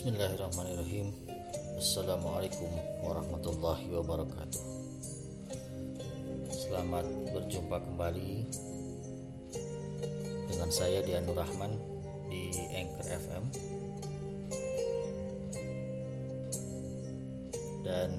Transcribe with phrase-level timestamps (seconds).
[0.00, 1.12] Bismillahirrahmanirrahim.
[1.76, 2.72] Assalamualaikum
[3.04, 4.62] warahmatullahi wabarakatuh.
[6.48, 7.04] Selamat
[7.36, 8.48] berjumpa kembali
[10.48, 11.76] Dengan saya Dianur Rahman
[12.32, 12.48] Di
[12.80, 13.44] Anchor FM
[17.84, 18.10] Dan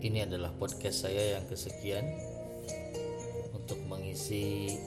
[0.00, 2.08] Ini adalah podcast saya yang kesekian
[3.52, 4.80] Untuk mengisi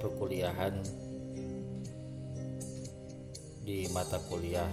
[0.00, 1.01] Perkuliahan
[3.62, 4.66] di mata kuliah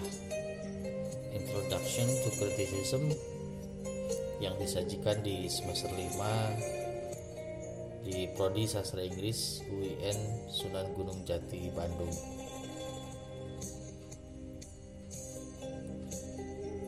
[1.29, 3.13] Introduction to Criticism
[4.41, 12.09] yang disajikan di semester 5 di Prodi Sastra Inggris UIN Sunan Gunung Jati Bandung.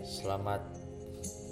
[0.01, 0.65] Selamat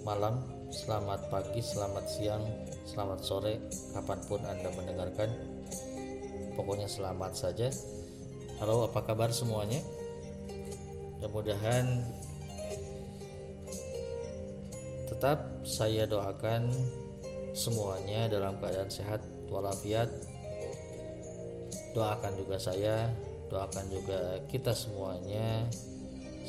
[0.02, 0.42] malam,
[0.74, 2.42] selamat pagi, selamat siang,
[2.90, 3.62] selamat sore,
[3.94, 5.30] kapan pun Anda mendengarkan.
[6.58, 7.70] Pokoknya selamat saja.
[8.58, 9.99] Halo, apa kabar semuanya?
[11.30, 11.86] Mudah-mudahan
[15.06, 16.74] tetap saya doakan
[17.54, 20.10] semuanya dalam keadaan sehat walafiat.
[21.94, 23.14] Doakan juga saya
[23.54, 25.70] doakan juga kita semuanya.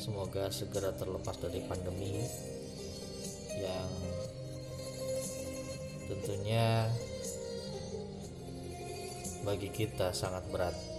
[0.01, 2.25] Semoga segera terlepas dari pandemi
[3.61, 3.91] yang
[6.09, 6.89] tentunya
[9.45, 10.90] bagi kita sangat berat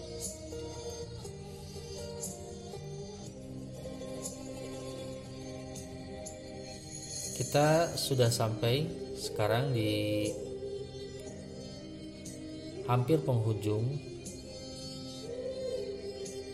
[7.53, 10.25] kita sudah sampai sekarang di
[12.89, 13.93] hampir penghujung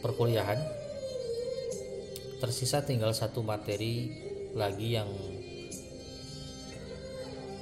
[0.03, 0.59] perkuliahan.
[2.43, 4.11] Tersisa tinggal satu materi
[4.59, 5.07] lagi yang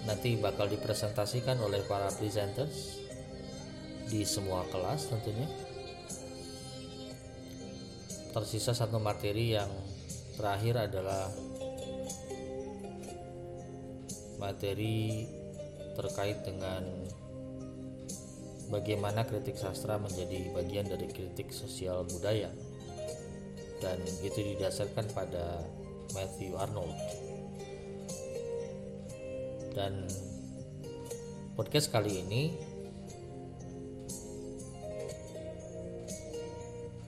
[0.08, 3.04] nanti bakal dipresentasikan oleh para presenters
[4.08, 5.44] di semua kelas tentunya.
[8.32, 9.68] Tersisa satu materi yang
[10.40, 11.28] terakhir adalah
[14.36, 15.28] materi
[15.96, 16.84] terkait dengan
[18.68, 22.50] bagaimana kritik sastra menjadi bagian dari kritik sosial budaya.
[23.80, 25.60] Dan itu didasarkan pada
[26.16, 26.96] Matthew Arnold.
[29.76, 30.08] Dan
[31.52, 32.42] podcast kali ini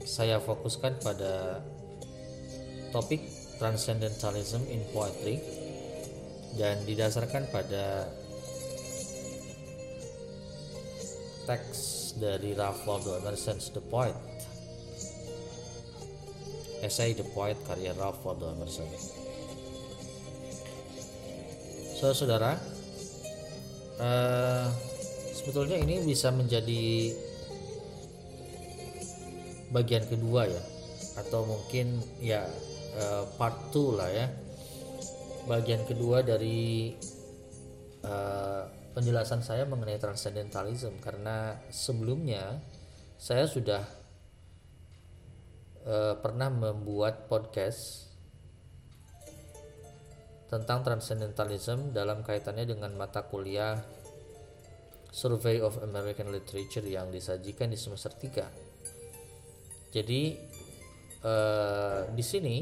[0.04, 1.64] saya fokuskan pada
[2.92, 3.24] topik
[3.56, 5.57] transcendentalism in poetry
[6.56, 8.08] dan didasarkan pada
[11.44, 14.16] teks dari Ralph Waldo Emerson's The Poet.
[16.78, 18.86] Esai The Poet karya Ralph Waldo Emerson.
[21.98, 22.54] So saudara
[23.98, 24.70] uh,
[25.34, 27.10] sebetulnya ini bisa menjadi
[29.74, 30.62] bagian kedua ya
[31.18, 32.46] atau mungkin ya
[32.94, 34.30] uh, part 2 lah ya
[35.48, 36.92] bagian kedua dari
[38.04, 42.60] uh, penjelasan saya mengenai transcendentalism karena sebelumnya
[43.16, 43.82] saya sudah
[45.88, 48.12] uh, pernah membuat podcast
[50.52, 53.80] tentang transcendentalism dalam kaitannya dengan mata kuliah
[55.08, 59.92] Survey of American Literature yang disajikan di semester 3.
[59.92, 60.36] Jadi
[61.24, 62.56] uh, di sini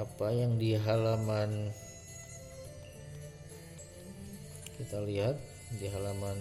[0.00, 1.68] apa yang di halaman
[4.80, 5.36] kita lihat
[5.76, 6.38] di halaman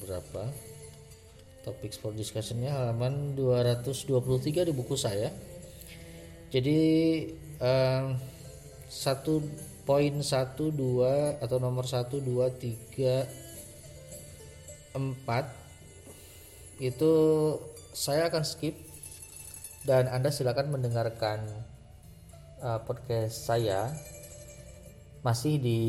[0.00, 0.48] berapa
[1.66, 5.34] topics for discussionnya halaman 223 di buku saya
[6.50, 6.80] jadi
[7.58, 8.16] um,
[8.86, 9.42] satu
[9.86, 13.26] poin satu dua atau nomor satu dua tiga
[14.96, 15.66] empat
[16.76, 17.12] itu
[17.96, 18.76] saya akan skip.
[19.86, 21.46] Dan anda silakan mendengarkan
[22.58, 23.94] uh, podcast saya.
[25.22, 25.80] Masih di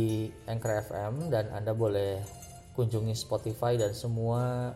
[0.49, 2.21] Anchor FM dan anda boleh
[2.73, 4.73] kunjungi Spotify dan semua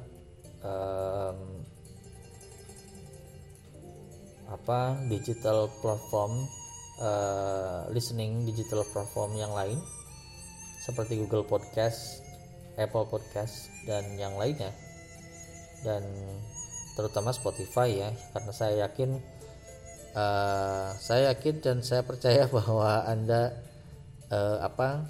[0.66, 1.61] um,
[4.52, 6.44] apa digital platform
[7.00, 9.80] uh, listening digital platform yang lain
[10.82, 12.26] seperti Google Podcast,
[12.74, 14.74] Apple Podcast dan yang lainnya.
[15.86, 16.02] Dan
[16.98, 19.22] terutama Spotify ya karena saya yakin
[20.18, 23.62] uh, saya yakin dan saya percaya bahwa anda
[24.34, 25.06] uh, apa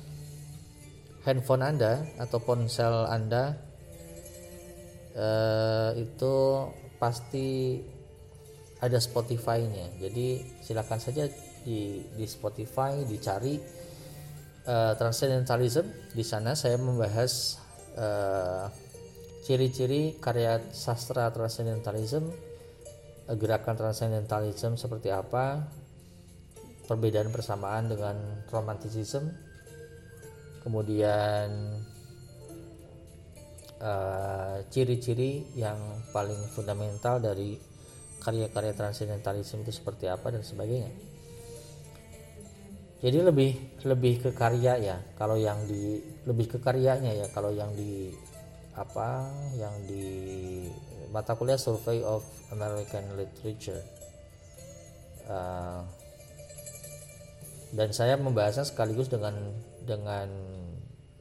[1.24, 3.58] handphone anda atau ponsel anda
[5.16, 6.36] uh, itu
[7.02, 7.82] pasti
[8.81, 9.94] ada Spotify-nya.
[10.01, 11.30] Jadi silakan saja
[11.62, 13.62] di di Spotify dicari
[14.66, 15.86] uh, Transcendentalism.
[16.18, 17.62] Di sana saya membahas
[17.94, 18.66] uh,
[19.45, 22.25] ciri-ciri karya sastra Transcendentalism,
[23.30, 25.62] uh, gerakan Transcendentalism seperti apa,
[26.89, 28.18] perbedaan persamaan dengan
[28.50, 29.30] Romanticism,
[30.66, 31.77] kemudian
[34.69, 35.80] ciri-ciri uh, yang
[36.13, 37.71] paling fundamental dari
[38.22, 40.94] karya-karya transcendentalisme itu seperti apa dan sebagainya.
[43.02, 44.98] Jadi lebih lebih ke karya ya.
[45.18, 45.98] Kalau yang di
[46.30, 47.28] lebih ke karyanya ya.
[47.34, 48.14] Kalau yang di
[48.78, 49.26] apa
[49.58, 50.06] yang di
[51.10, 52.22] mata kuliah Survey of
[52.54, 53.82] American Literature.
[55.26, 55.82] Uh,
[57.74, 59.34] dan saya membahasnya sekaligus dengan
[59.82, 60.28] dengan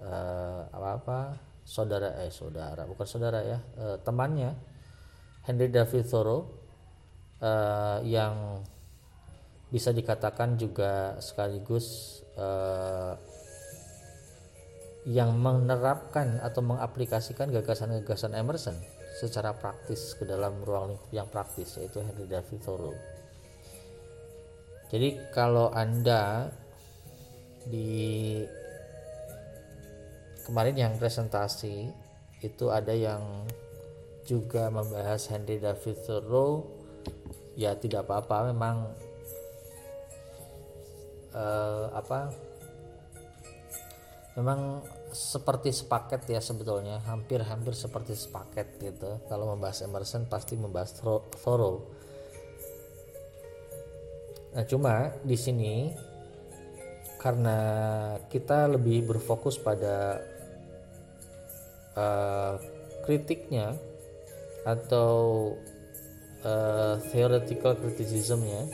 [0.02, 1.18] uh, apa apa
[1.62, 4.58] saudara eh saudara bukan saudara ya uh, temannya
[5.46, 6.59] Henry David Thoreau
[7.40, 8.64] uh, yang
[9.70, 13.14] bisa dikatakan juga sekaligus uh,
[15.08, 18.76] yang menerapkan atau mengaplikasikan gagasan-gagasan Emerson
[19.16, 22.94] secara praktis ke dalam ruang lingkup yang praktis yaitu Henry David Thoreau.
[24.90, 26.50] Jadi kalau Anda
[27.64, 28.42] di
[30.44, 31.86] kemarin yang presentasi
[32.42, 33.46] itu ada yang
[34.26, 36.79] juga membahas Henry David Thoreau
[37.60, 38.56] ya tidak apa-apa.
[38.56, 38.76] Memang
[41.36, 42.32] uh, apa?
[44.40, 44.80] Memang
[45.12, 47.04] seperti sepaket ya sebetulnya.
[47.04, 49.20] Hampir-hampir seperti sepaket gitu.
[49.28, 50.96] Kalau membahas Emerson pasti membahas
[51.44, 52.00] Thoreau
[54.50, 55.94] nah cuma di sini
[57.22, 57.58] karena
[58.26, 60.18] kita lebih berfokus pada
[61.94, 62.58] uh,
[63.06, 63.76] kritiknya
[64.66, 65.52] atau
[66.44, 68.68] uh, theoretical criticismnya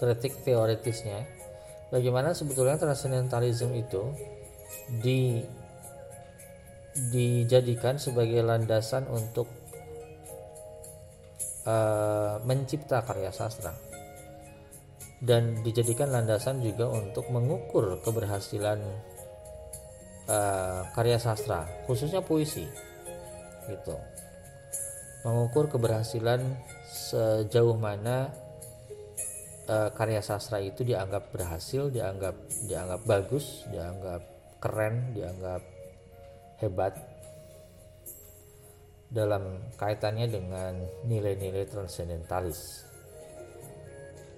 [0.00, 1.28] kritik teoritisnya
[1.92, 4.02] bagaimana sebetulnya transcendentalism itu
[5.00, 5.44] di
[7.12, 9.46] dijadikan sebagai landasan untuk
[11.64, 13.70] uh, mencipta karya sastra.
[15.20, 18.80] Dan dijadikan landasan juga untuk mengukur keberhasilan
[20.30, 22.64] uh, karya sastra khususnya puisi
[23.68, 23.94] gitu
[25.20, 26.40] mengukur keberhasilan
[26.88, 28.32] sejauh mana
[29.68, 32.36] uh, karya sastra itu dianggap berhasil, dianggap
[32.66, 34.22] dianggap bagus, dianggap
[34.60, 35.62] keren, dianggap
[36.60, 36.94] hebat
[39.10, 40.72] dalam kaitannya dengan
[41.04, 42.86] nilai-nilai transcendentalis.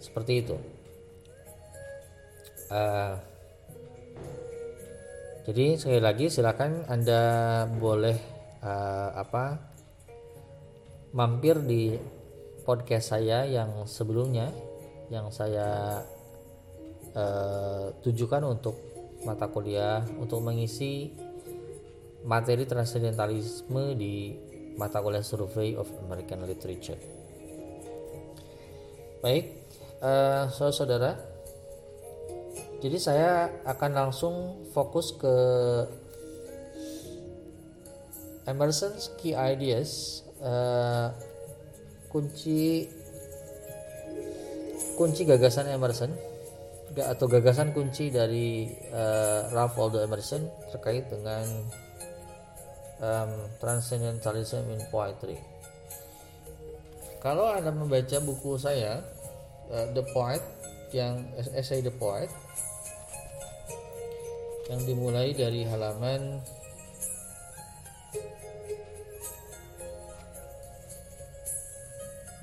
[0.00, 0.56] Seperti itu.
[2.72, 3.14] Uh,
[5.44, 7.20] jadi sekali lagi silakan Anda
[7.68, 8.16] boleh
[8.64, 9.71] uh, apa
[11.12, 11.92] mampir di
[12.64, 14.48] podcast saya yang sebelumnya
[15.12, 16.00] yang saya
[17.12, 18.80] uh, tujukan untuk
[19.28, 21.12] mata kuliah untuk mengisi
[22.24, 24.32] materi transcendentalisme di
[24.80, 26.96] mata kuliah Survey of American Literature.
[29.20, 29.52] Baik,
[30.00, 31.12] uh, saudara-saudara,
[32.80, 33.30] jadi saya
[33.68, 34.34] akan langsung
[34.72, 35.34] fokus ke
[38.48, 41.08] Emerson's Key Ideas uh,
[42.10, 42.90] kunci
[44.98, 46.12] kunci gagasan Emerson
[46.92, 51.48] atau gagasan kunci dari uh, Ralph Waldo Emerson terkait dengan
[53.00, 55.40] um, transcendentalism in poetry.
[57.22, 59.00] Kalau anda membaca buku saya
[59.72, 60.42] uh, The Poet
[60.92, 61.24] yang
[61.56, 62.28] essay The Poet
[64.68, 66.44] yang dimulai dari halaman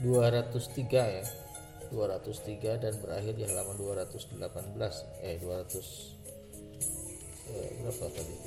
[0.03, 1.23] 203 ya.
[1.89, 4.21] 203 dan berakhir di halaman 218
[5.25, 8.37] eh 200 eh, berapa tadi?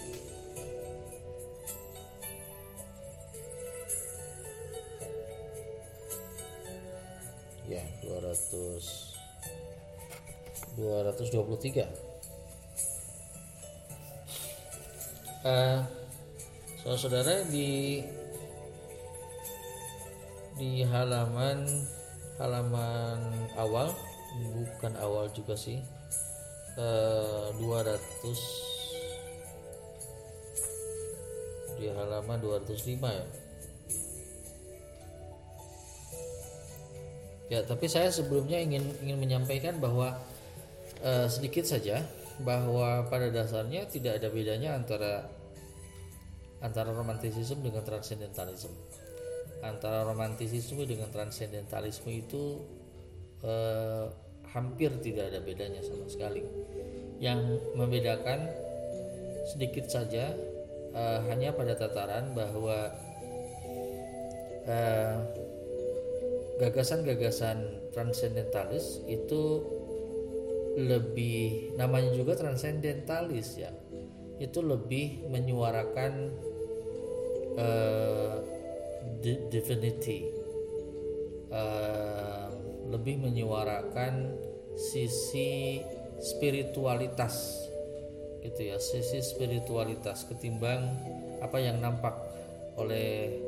[7.67, 9.11] Ya 200
[10.79, 11.91] 223
[15.45, 15.85] uh,
[16.81, 18.01] saudara-saudara di
[20.57, 21.65] di halaman
[22.37, 23.19] halaman
[23.57, 23.89] awal
[24.57, 25.81] bukan awal juga sih
[26.77, 28.63] uh, 200
[31.83, 33.27] di halaman 205 ya?
[37.53, 40.17] Ya tapi saya sebelumnya ingin ingin menyampaikan bahwa
[41.05, 42.01] uh, sedikit saja
[42.41, 45.29] bahwa pada dasarnya tidak ada bedanya antara
[46.65, 48.73] antara romantisisme dengan transcendentalisme
[49.63, 52.59] antara romantisisme dengan transcendentalisme itu
[53.47, 54.07] eh,
[54.51, 56.43] hampir tidak ada bedanya sama sekali.
[57.23, 58.51] Yang membedakan
[59.47, 60.35] sedikit saja
[60.93, 62.91] eh, hanya pada tataran bahwa
[64.67, 65.17] eh,
[66.59, 69.63] gagasan-gagasan transcendentalis itu
[70.73, 73.69] lebih namanya juga transcendentalis ya
[74.41, 76.33] itu lebih menyuarakan
[79.03, 80.31] uh, divinity
[81.51, 82.49] uh,
[82.91, 84.37] lebih menyuarakan
[84.77, 85.81] sisi
[86.23, 87.67] spiritualitas
[88.43, 90.83] gitu ya sisi spiritualitas ketimbang
[91.39, 92.15] apa yang nampak
[92.79, 93.39] oleh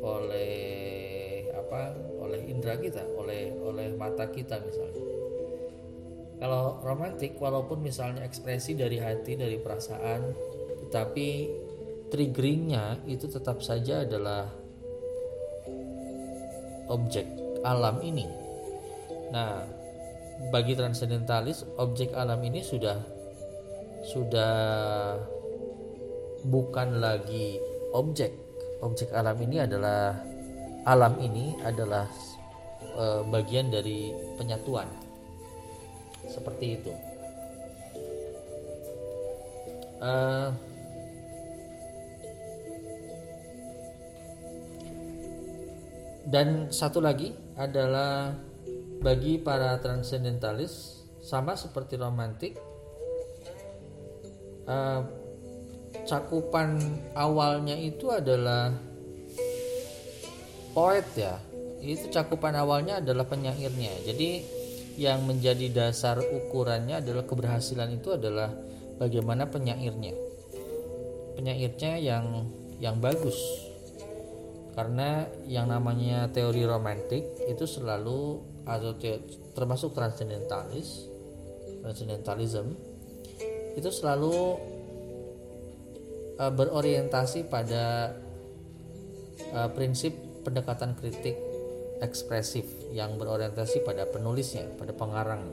[0.00, 0.56] oleh
[1.52, 5.04] apa oleh indera kita oleh oleh mata kita misalnya.
[6.36, 10.20] Kalau romantik walaupun misalnya ekspresi dari hati dari perasaan
[10.86, 11.28] tetapi
[12.12, 14.65] triggeringnya itu tetap saja adalah
[16.90, 17.26] objek
[17.66, 18.26] alam ini.
[19.34, 19.66] Nah,
[20.52, 22.98] bagi transcendentalis objek alam ini sudah
[24.06, 24.54] sudah
[26.46, 27.58] bukan lagi
[27.96, 28.30] objek.
[28.84, 30.14] Objek alam ini adalah
[30.86, 32.06] alam ini adalah
[32.94, 34.86] e, bagian dari penyatuan.
[36.28, 36.92] Seperti itu.
[39.96, 40.52] Uh,
[46.26, 48.34] Dan satu lagi adalah
[48.98, 52.58] bagi para transcendentalis sama seperti romantik
[54.66, 55.06] uh,
[56.06, 56.78] cakupan
[57.14, 58.74] awalnya itu adalah
[60.74, 61.38] poet ya.
[61.78, 64.02] Itu cakupan awalnya adalah penyairnya.
[64.02, 64.30] Jadi
[64.98, 68.50] yang menjadi dasar ukurannya adalah keberhasilan itu adalah
[68.98, 70.14] bagaimana penyairnya.
[71.38, 72.48] Penyairnya yang
[72.82, 73.65] yang bagus
[74.76, 78.92] karena yang namanya teori romantik itu selalu atau
[79.56, 81.08] termasuk transcendentalis
[81.80, 82.76] transcendentalism
[83.72, 84.60] itu selalu
[86.36, 88.12] uh, berorientasi pada
[89.56, 90.12] uh, prinsip
[90.44, 91.40] pendekatan kritik
[92.04, 95.44] ekspresif yang berorientasi pada penulisnya pada pengarang.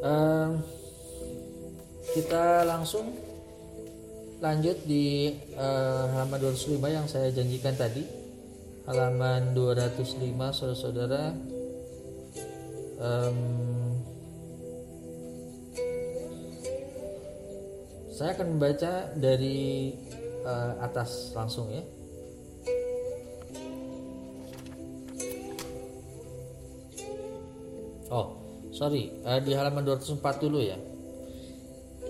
[0.00, 0.56] Uh,
[2.14, 3.29] kita langsung
[4.40, 8.02] lanjut di uh, halaman 205 yang saya janjikan tadi.
[8.88, 10.16] Halaman 205
[10.56, 11.24] saudara-saudara.
[13.00, 13.38] Um,
[18.12, 19.92] saya akan membaca dari
[20.44, 21.84] uh, atas langsung ya.
[28.10, 28.36] Oh
[28.74, 30.76] sorry uh, di halaman 204 dulu ya.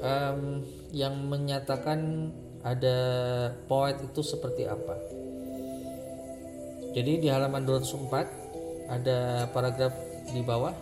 [0.00, 2.30] Um, yang menyatakan
[2.60, 2.98] ada
[3.64, 4.96] poet itu seperti apa.
[6.90, 9.94] Jadi di halaman 204 ada paragraf
[10.34, 10.74] di bawah.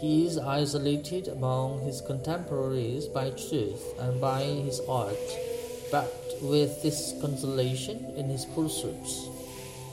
[0.00, 5.20] He is isolated among his contemporaries by truth and by his art,
[5.92, 6.10] but
[6.42, 9.30] with this consolation in his pursuits,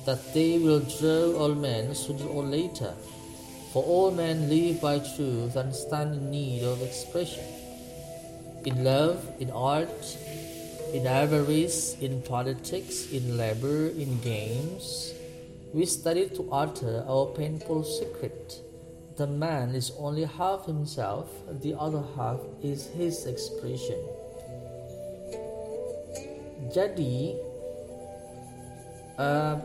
[0.10, 2.98] that they will draw all men sooner or later,
[3.70, 7.61] for all men live by truth and stand in need of expression
[8.65, 10.18] in love, in art,
[10.94, 15.13] in avarice, in politics, in labor, in games.
[15.74, 18.60] We study to utter our painful secret.
[19.15, 21.30] The man is only half himself,
[21.62, 24.00] the other half is his expression.
[26.72, 27.36] Jadi,
[29.20, 29.60] uh,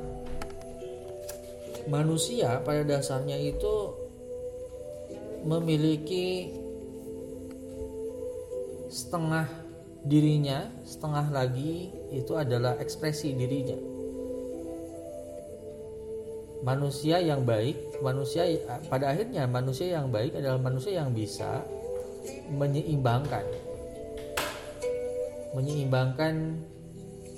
[1.87, 3.95] manusia pada dasarnya itu
[5.47, 6.51] memiliki
[8.97, 9.45] setengah
[10.09, 13.77] dirinya, setengah lagi itu adalah ekspresi dirinya.
[16.65, 18.43] manusia yang baik manusia
[18.91, 21.63] pada akhirnya manusia yang baik adalah manusia yang bisa
[22.51, 23.45] menyeimbangkan.
[25.55, 26.59] Menyeimbangkan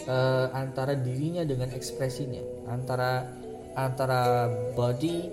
[0.09, 2.41] uh, antara dirinya dengan ekspresinya
[2.73, 3.29] antara
[3.77, 5.29] antara body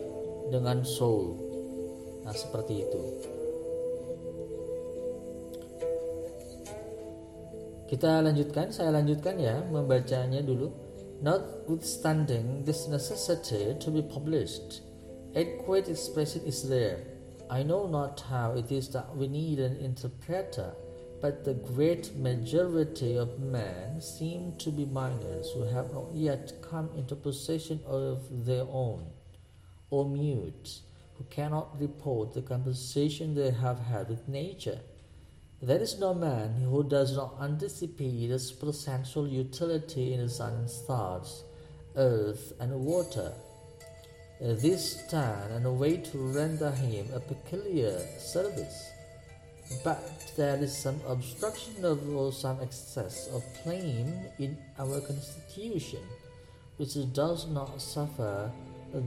[0.52, 1.40] dengan soul.
[2.26, 3.35] Nah seperti itu
[7.96, 10.68] kita lanjutkan saya lanjutkan ya membacanya dulu
[11.24, 14.84] Notwithstanding this necessity to be published,
[15.32, 17.08] adequate expression is there.
[17.48, 20.76] I know not how it is that we need an interpreter,
[21.24, 26.92] but the great majority of men seem to be minors who have not yet come
[27.00, 29.08] into possession of their own,
[29.88, 30.84] or mutes,
[31.16, 34.84] who cannot report the conversation they have had with nature
[35.66, 41.44] there is no man who does not anticipate a supersensual utility in the sun stars,
[41.96, 43.34] earth and water.
[44.40, 48.92] This stand and a way to render him a peculiar service.
[49.84, 50.04] But
[50.38, 56.04] there is some obstruction of or some excess of claim in our constitution,
[56.78, 58.52] which does not suffer,
[58.94, 59.00] uh,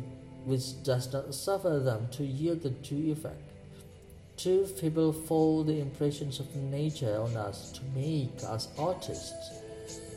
[0.45, 3.48] which does not suffer them to yield the due effect
[4.39, 9.59] too feeble for the impressions of nature on us to make us artists.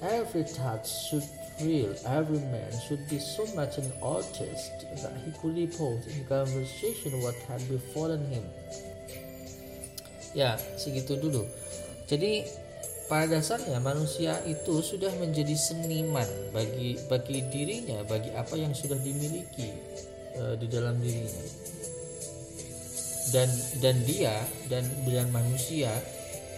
[0.01, 1.25] Every touch should
[1.57, 7.17] thrill, every man should be so much an artist that he could report in conversation
[7.25, 8.45] what had befallen him.
[10.37, 11.41] Ya, segitu dulu.
[12.05, 12.45] Jadi
[13.09, 19.73] pada dasarnya manusia itu sudah menjadi seniman bagi bagi dirinya, bagi apa yang sudah dimiliki
[20.37, 21.71] uh, di dalam dirinya
[23.31, 24.35] dan dan dia
[24.67, 25.91] dan dan manusia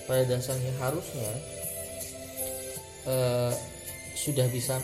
[0.09, 1.31] pada dasarnya harusnya
[3.07, 3.53] uh,
[4.17, 4.81] sudah bisa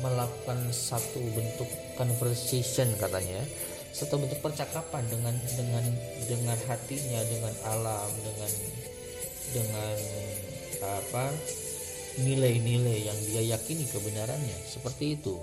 [0.00, 3.44] melakukan satu bentuk conversation katanya
[3.92, 5.84] satu bentuk percakapan dengan dengan
[6.24, 8.52] dengan hatinya dengan alam dengan
[9.50, 9.96] dengan
[10.80, 11.34] apa
[12.18, 14.58] nilai-nilai yang dia yakini kebenarannya.
[14.66, 15.38] Seperti itu.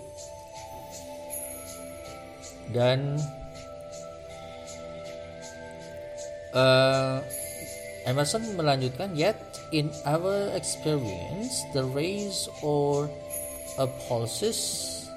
[2.76, 3.16] Dan
[6.54, 7.22] Uh,
[8.08, 9.36] Emerson melanjutkan, yet
[9.76, 13.12] in our experience, the rays or
[14.08, 15.12] pulses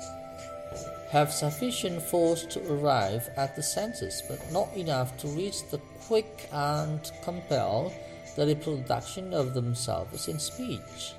[1.11, 6.49] have sufficient force to arrive at the senses, but not enough to reach the quick
[6.53, 7.93] and compel
[8.37, 11.15] the reproduction of themselves in speech.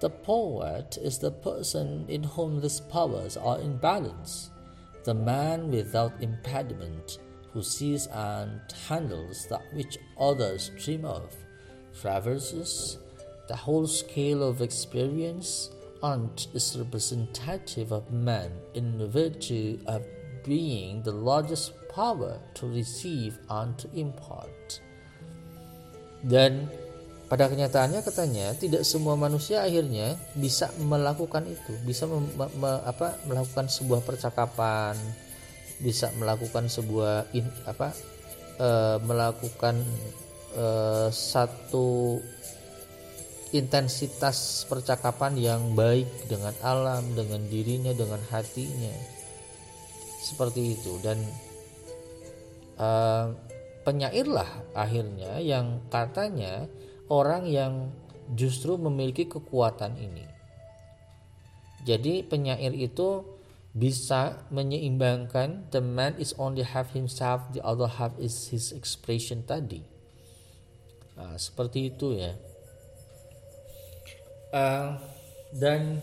[0.00, 4.50] The poet is the person in whom these powers are in balance,
[5.04, 7.18] the man without impediment
[7.62, 11.34] sees and handles that which others dream of,
[11.94, 12.98] traverses
[13.48, 15.70] the whole scale of experience,
[16.02, 20.04] and is representative of man in virtue of
[20.44, 24.80] being the largest power to receive and to impart.
[26.26, 26.68] Dan
[27.26, 33.66] pada kenyataannya katanya tidak semua manusia akhirnya bisa melakukan itu, bisa mem, me, apa, melakukan
[33.66, 34.94] sebuah percakapan,
[35.80, 37.92] bisa melakukan sebuah in, apa
[38.56, 38.68] e,
[39.04, 39.76] melakukan
[40.56, 40.66] e,
[41.12, 42.20] satu
[43.54, 48.94] intensitas percakapan yang baik dengan alam, dengan dirinya, dengan hatinya.
[50.24, 51.20] Seperti itu dan
[52.80, 52.88] e,
[53.86, 56.66] penyairlah akhirnya yang katanya
[57.06, 57.94] orang yang
[58.34, 60.26] justru memiliki kekuatan ini.
[61.86, 63.35] Jadi penyair itu
[63.76, 69.84] bisa menyeimbangkan the man is only half himself the other half is his expression tadi.
[71.16, 72.32] Nah, seperti itu ya.
[74.56, 74.96] Uh,
[75.52, 76.00] dan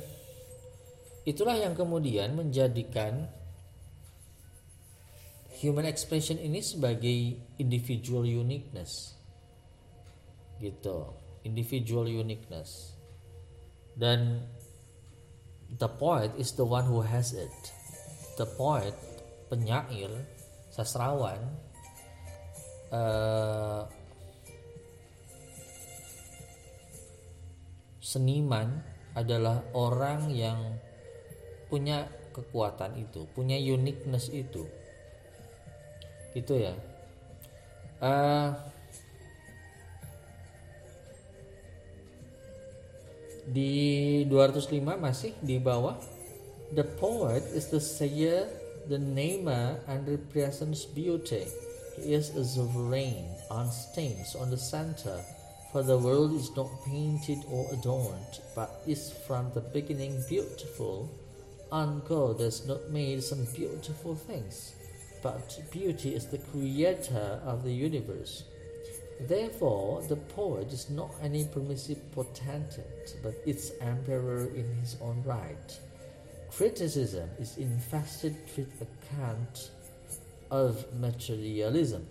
[1.25, 3.25] itulah yang kemudian menjadikan
[5.57, 9.17] human expression ini sebagai individual uniqueness.
[10.61, 12.95] Gitu individual uniqueness.
[13.93, 14.47] Dan
[15.79, 17.53] the poet is the one who has it.
[18.37, 18.93] The poet
[19.49, 20.09] penyair
[20.73, 21.41] sastrawan
[22.89, 23.85] uh,
[28.01, 28.81] seniman
[29.13, 30.77] adalah orang yang
[31.69, 34.65] punya kekuatan itu punya uniqueness itu.
[36.33, 36.73] Gitu ya.
[38.01, 38.57] Uh,
[43.49, 45.99] di 205 masih di bawah.
[46.73, 48.49] The poet is the sayer
[48.87, 51.47] the namer and represents beauty.
[51.95, 55.21] He is a sovereign on stains on the center
[55.71, 61.09] for the world is not painted or adorned but is from the beginning beautiful
[61.71, 64.75] and God has not made some beautiful things,
[65.23, 68.43] but beauty is the creator of the universe.
[69.19, 75.79] Therefore, the poet is not any permissive potentate, but its emperor in his own right.
[76.51, 79.71] Criticism is infested with a cant
[80.51, 82.05] of materialism,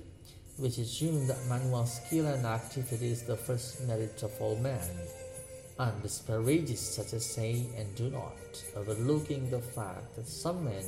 [0.57, 4.81] which assumes that manual skill and activity is the first merit of all men,
[5.79, 10.85] and disparages such as say and do not, overlooking the fact that some men,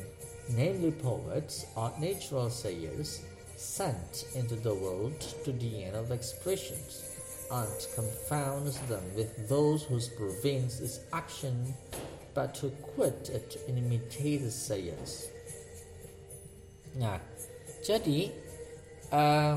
[0.50, 3.22] namely poets, are natural sayers
[3.64, 7.00] sent into the world to the end of expressions
[7.48, 11.72] and confounds them with those whose province is action
[12.36, 15.32] but to quit it to imitate sayers.
[16.94, 17.18] Nah,
[17.80, 18.30] jadi
[19.08, 19.56] uh,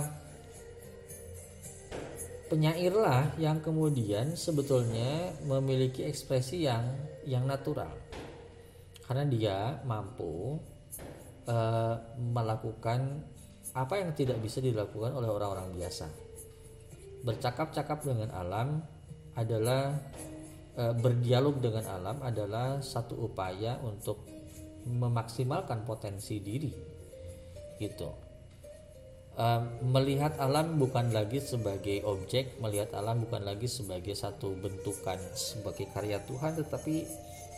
[2.48, 6.86] penyairlah yang kemudian sebetulnya memiliki ekspresi yang
[7.28, 7.92] yang natural
[9.08, 10.60] karena dia mampu
[11.48, 13.24] uh, melakukan
[13.78, 16.10] apa yang tidak bisa dilakukan oleh orang-orang biasa.
[17.22, 18.82] Bercakap-cakap dengan alam
[19.38, 19.94] adalah
[20.74, 24.26] e, berdialog dengan alam adalah satu upaya untuk
[24.90, 26.74] memaksimalkan potensi diri.
[27.78, 28.10] Gitu.
[29.38, 29.46] E,
[29.86, 36.18] melihat alam bukan lagi sebagai objek, melihat alam bukan lagi sebagai satu bentukan sebagai karya
[36.26, 37.06] Tuhan, tetapi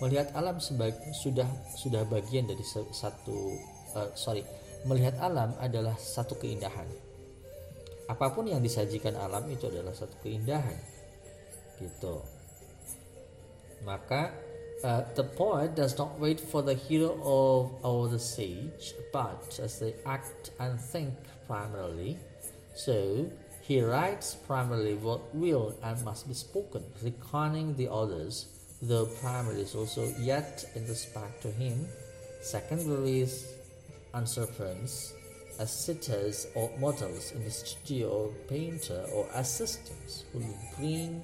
[0.04, 3.56] melihat alam sebagai sudah sudah bagian dari satu
[4.00, 4.44] uh, sorry
[4.88, 6.88] melihat alam adalah satu keindahan.
[8.10, 10.78] Apa pun yang disajikan alam itu adalah satu keindahan.
[11.78, 12.16] Gitu.
[13.86, 14.34] Maka
[14.84, 19.80] uh, the poet does not wait for the hero of or the sage, but as
[19.80, 21.14] they act and think
[21.48, 22.18] primarily.
[22.76, 23.28] So
[23.62, 28.48] he writes primarily what will and must be spoken, reckoning the others,
[28.82, 31.86] though primary is also yet in respect to him.
[32.42, 33.59] Secondary is
[34.14, 35.14] and servants
[35.60, 40.40] as sitters or models in the studio painter or assistants who
[40.78, 41.22] bring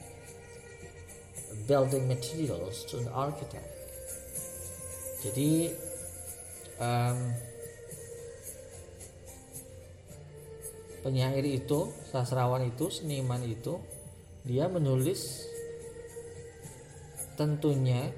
[1.68, 3.72] building materials to an architect.
[5.24, 5.72] Jadi
[6.78, 7.18] um,
[11.02, 13.80] penyair itu, sastrawan itu, seniman itu,
[14.46, 15.48] dia menulis
[17.40, 18.14] tentunya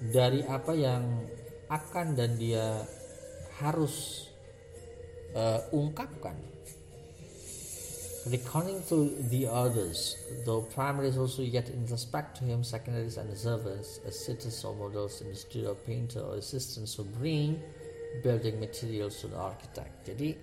[0.00, 1.04] dari apa yang
[1.68, 2.82] akan dan dia
[3.60, 4.26] harus
[5.36, 6.36] uh, ungkapkan.
[8.28, 13.32] Reckoning to the others though primary is also yet in respect to him secondaries and
[13.32, 17.56] servants assistants or models the studio painter or assistants who bring
[18.20, 20.04] building materials to the architect.
[20.04, 20.36] Jadi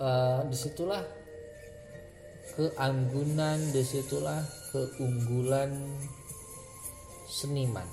[0.00, 1.04] uh, di situlah
[2.56, 4.40] keanggunan di situlah
[4.72, 5.76] keunggulan
[7.28, 7.84] seniman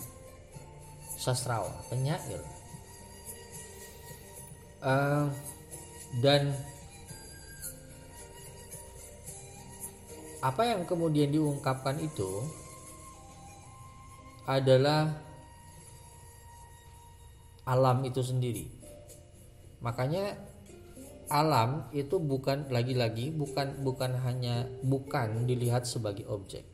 [1.19, 2.39] sastrawan penyair
[4.83, 5.25] uh,
[6.19, 6.51] dan
[10.43, 12.43] apa yang kemudian diungkapkan itu
[14.43, 15.07] adalah
[17.63, 18.67] alam itu sendiri.
[19.79, 20.35] Makanya
[21.31, 26.67] alam itu bukan lagi-lagi bukan bukan hanya bukan dilihat sebagai objek.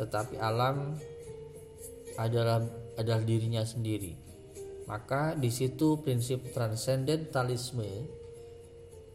[0.00, 0.96] Tetapi alam
[2.16, 2.64] adalah
[2.96, 4.29] adalah dirinya sendiri
[4.90, 8.10] maka di situ prinsip transcendentalisme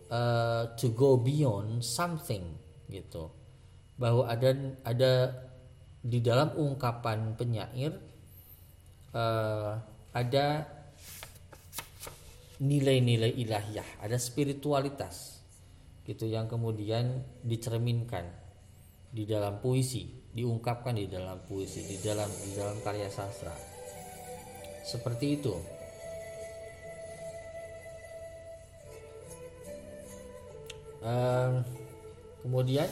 [0.08, 2.56] uh, to go beyond something
[2.88, 3.28] gitu.
[4.00, 4.56] Bahwa ada
[4.88, 5.36] ada
[6.00, 7.92] di dalam ungkapan penyair
[9.12, 9.76] uh,
[10.16, 10.64] ada
[12.64, 15.44] nilai-nilai ilahiyah, ada spiritualitas
[16.08, 18.24] gitu yang kemudian dicerminkan
[19.12, 23.75] di dalam puisi, diungkapkan di dalam puisi, di dalam di dalam karya sastra
[24.86, 25.58] seperti itu.
[31.02, 31.66] Uh,
[32.46, 32.90] kemudian?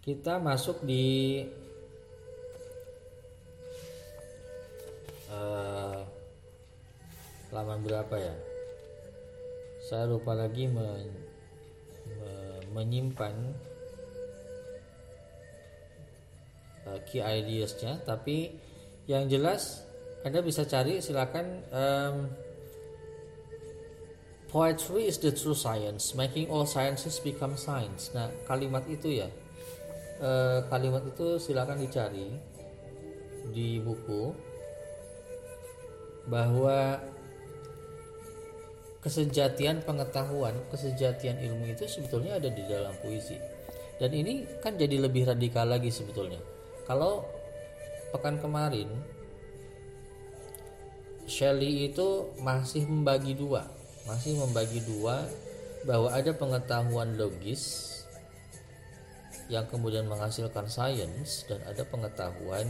[0.00, 1.44] Kita masuk di
[5.28, 6.00] uh,
[7.84, 8.34] berapa ya?
[9.84, 11.12] Saya lupa lagi men,
[12.72, 13.69] menyimpan
[16.90, 18.02] uh, key ideasnya.
[18.02, 18.50] Tapi
[19.06, 19.86] yang jelas
[20.20, 22.16] anda bisa cari silakan um,
[24.52, 26.12] poetry is the true science.
[26.12, 28.12] Making all sciences become science.
[28.12, 29.28] Nah kalimat itu ya.
[30.20, 32.28] Uh, kalimat itu silakan dicari
[33.56, 34.36] di buku
[36.28, 37.00] bahwa
[39.00, 43.40] kesejatian pengetahuan kesejatian ilmu itu sebetulnya ada di dalam puisi.
[43.96, 46.59] Dan ini kan jadi lebih radikal lagi sebetulnya
[46.90, 47.22] kalau
[48.10, 48.90] pekan kemarin
[51.30, 53.70] Shelley itu masih membagi dua.
[54.10, 55.22] Masih membagi dua
[55.86, 57.94] bahwa ada pengetahuan logis
[59.46, 62.66] yang kemudian menghasilkan sains dan ada pengetahuan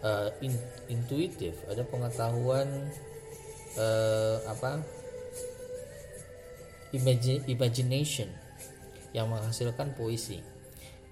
[0.00, 0.56] uh, in,
[0.88, 2.88] intuitif, ada pengetahuan
[3.76, 4.80] uh, apa?
[6.96, 8.32] Imagine, imagination
[9.12, 10.40] yang menghasilkan puisi.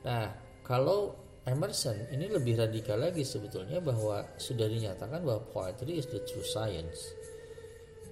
[0.08, 0.32] Nah,
[0.64, 6.44] kalau Emerson ini lebih radikal lagi sebetulnya bahwa sudah dinyatakan bahwa poetry is the true
[6.44, 7.16] science.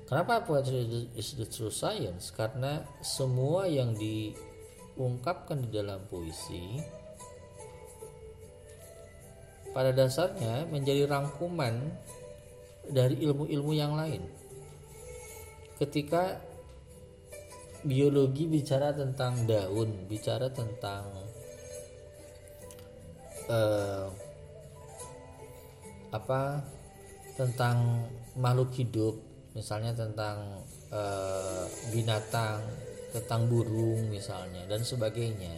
[0.09, 2.33] Kenapa poetry is the true science?
[2.33, 6.81] Karena semua yang diungkapkan di dalam puisi
[9.77, 11.77] pada dasarnya menjadi rangkuman
[12.89, 14.25] dari ilmu-ilmu yang lain.
[15.77, 16.41] Ketika
[17.85, 21.26] biologi bicara tentang daun, bicara tentang
[23.51, 24.07] uh,
[26.15, 26.63] apa
[27.37, 28.07] tentang
[28.41, 29.15] makhluk hidup,
[29.53, 32.65] misalnya tentang uh, binatang,
[33.13, 35.57] tentang burung misalnya dan sebagainya.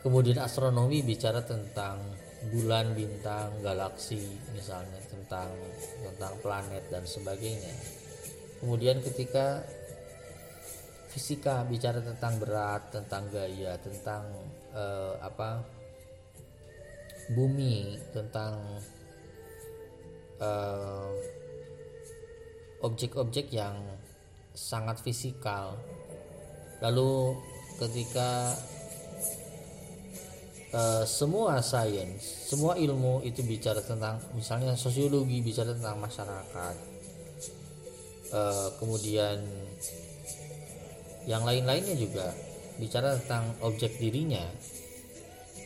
[0.00, 2.00] Kemudian astronomi bicara tentang
[2.48, 5.52] bulan, bintang, galaksi misalnya tentang
[6.00, 7.74] tentang planet dan sebagainya.
[8.64, 9.60] Kemudian ketika
[11.10, 14.24] fisika bicara tentang berat, tentang gaya, tentang
[14.72, 15.79] uh, apa
[17.30, 18.58] bumi, tentang
[20.40, 21.10] uh,
[22.82, 23.76] objek-objek yang
[24.56, 25.76] sangat fisikal.
[26.80, 27.36] Lalu
[27.76, 28.56] ketika
[30.72, 36.76] uh, semua sains, semua ilmu itu bicara tentang misalnya sosiologi bicara tentang masyarakat.
[38.30, 39.42] Uh, kemudian
[41.26, 42.32] yang lain-lainnya juga
[42.80, 44.46] bicara tentang objek dirinya.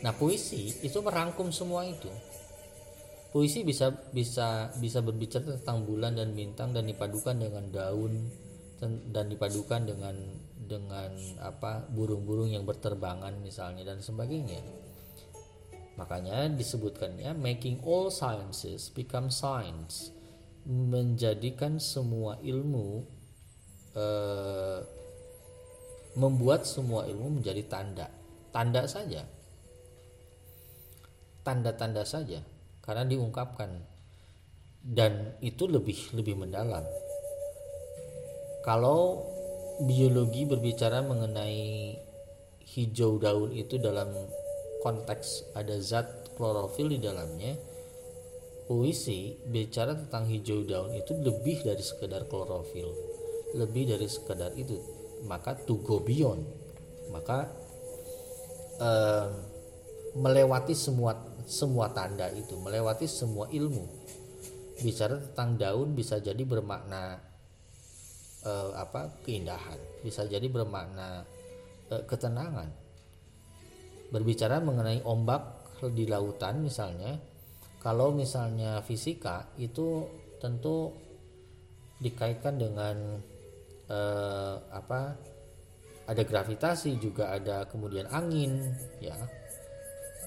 [0.04, 2.12] Nah, puisi itu merangkum semua itu.
[3.32, 8.14] Puisi bisa bisa bisa berbicara tentang bulan dan bintang dan dipadukan dengan daun
[8.84, 10.14] dan dipadukan dengan
[10.68, 14.60] dengan apa burung-burung yang berterbangan misalnya dan sebagainya.
[15.96, 20.12] Makanya disebutkannya making all sciences become science,
[20.68, 23.02] menjadikan semua ilmu
[23.94, 24.80] eh,
[26.18, 28.06] membuat semua ilmu menjadi tanda,
[28.50, 29.26] tanda saja,
[31.44, 32.40] tanda-tanda saja,
[32.80, 33.70] karena diungkapkan.
[34.84, 36.84] Dan itu lebih lebih mendalam.
[38.64, 39.24] Kalau
[39.80, 41.96] biologi berbicara mengenai
[42.64, 44.12] hijau daun itu dalam
[44.84, 47.56] konteks ada zat klorofil di dalamnya
[48.68, 53.14] puisi bicara tentang hijau daun itu lebih dari sekedar klorofil
[53.54, 54.76] lebih dari sekedar itu.
[55.24, 56.42] Maka to go beyond.
[57.14, 57.48] Maka
[58.82, 59.26] eh,
[60.18, 63.84] melewati semua semua tanda itu melewati semua ilmu.
[64.80, 67.20] Bicara tentang daun bisa jadi bermakna
[68.44, 69.78] eh, apa keindahan.
[70.02, 71.22] Bisa jadi bermakna
[71.92, 72.68] eh, ketenangan.
[74.10, 77.18] Berbicara mengenai ombak di lautan misalnya
[77.84, 80.08] kalau misalnya fisika itu
[80.40, 80.96] tentu
[82.00, 83.20] dikaitkan dengan
[83.88, 85.00] eh, apa
[86.04, 89.16] ada gravitasi juga ada kemudian angin ya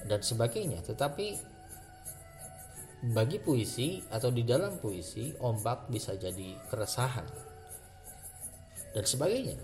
[0.06, 1.34] dan sebagainya tetapi
[3.14, 7.26] bagi puisi atau di dalam puisi ombak bisa jadi keresahan
[8.94, 9.58] dan sebagainya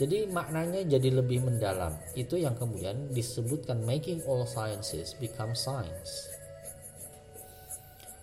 [0.00, 1.92] jadi maknanya jadi lebih mendalam.
[2.16, 6.32] Itu yang kemudian disebutkan making all sciences become science.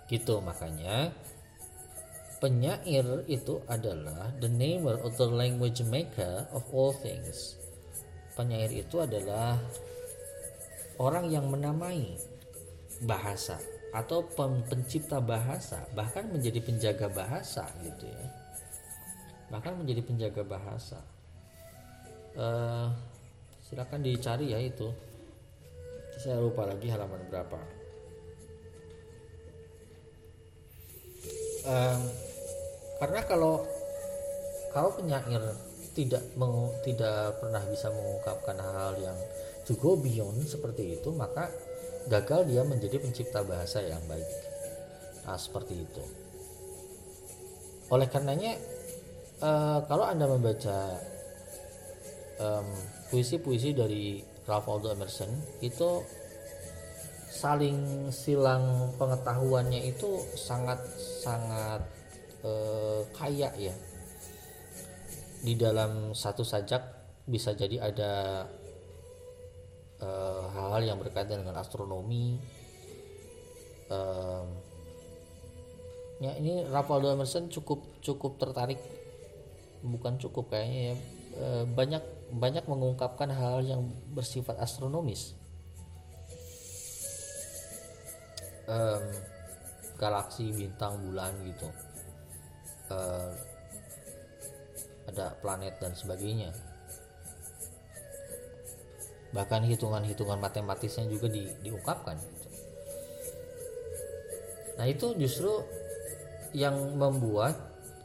[0.09, 1.13] Gitu makanya
[2.41, 7.61] penyair itu adalah the namer of the language maker of all things.
[8.33, 9.61] Penyair itu adalah
[10.97, 12.17] orang yang menamai
[13.05, 13.61] bahasa
[13.93, 14.25] atau
[14.67, 18.25] pencipta bahasa, bahkan menjadi penjaga bahasa gitu ya.
[19.47, 20.99] Bahkan menjadi penjaga bahasa.
[22.37, 22.91] Uh,
[23.65, 24.91] silakan dicari ya itu.
[26.19, 27.61] Saya lupa lagi halaman berapa.
[31.67, 31.99] Uh,
[32.97, 33.65] karena kalau
[34.73, 35.41] kalau penyair
[35.97, 39.17] tidak meng, tidak pernah bisa mengungkapkan hal-hal yang
[39.67, 41.51] to go beyond seperti itu maka
[42.07, 44.25] gagal dia menjadi pencipta bahasa yang baik.
[45.27, 46.03] Nah, seperti itu.
[47.91, 48.55] Oleh karenanya
[49.43, 50.95] uh, kalau anda membaca
[53.11, 56.05] puisi-puisi um, dari Ralph Waldo Emerson itu
[57.27, 60.79] saling silang pengetahuannya itu sangat
[61.19, 61.83] sangat
[62.47, 63.75] uh, kaya ya.
[65.43, 66.81] Di dalam satu sajak
[67.27, 68.47] bisa jadi ada
[70.01, 72.37] hal-hal uh, yang berkaitan dengan astronomi.
[73.87, 74.45] Uh,
[76.21, 78.77] ya ini Ralph Emerson cukup cukup tertarik.
[79.81, 80.95] Bukan cukup kayaknya ya.
[81.37, 85.33] Uh, banyak banyak mengungkapkan hal yang bersifat astronomis.
[88.67, 89.05] Um,
[89.95, 91.69] galaksi bintang bulan gitu.
[92.91, 93.31] Uh,
[95.07, 96.51] ada planet dan sebagainya
[99.37, 102.17] bahkan hitungan-hitungan matematisnya juga di, diungkapkan
[104.81, 105.61] nah itu justru
[106.57, 107.53] yang membuat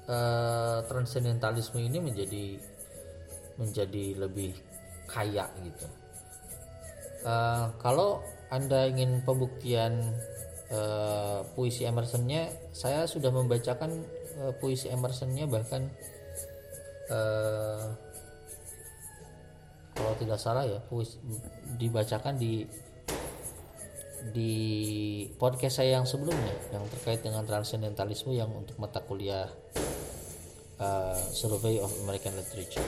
[0.08, 2.44] uh, transendentalisme ini menjadi
[3.60, 4.56] menjadi lebih
[5.06, 5.86] kaya gitu.
[7.22, 10.16] Uh, kalau anda ingin pembuktian
[10.72, 14.02] uh, puisi Emersonnya saya sudah membacakan
[14.42, 15.86] uh, puisi Emersonnya bahkan
[17.12, 17.94] uh,
[20.02, 21.16] kalau tidak salah ya puisi
[21.78, 22.66] dibacakan di
[24.34, 24.52] di
[25.38, 29.50] podcast saya yang sebelumnya yang terkait dengan transcendentalisme yang untuk mata kuliah
[30.82, 32.86] uh, Survey of American Literature.